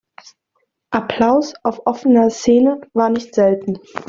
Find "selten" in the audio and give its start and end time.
3.35-3.77